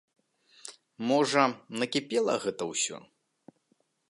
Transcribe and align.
Можа, 1.11 1.43
накіпела 1.83 2.33
гэта 2.47 2.63
ўсё. 2.75 2.97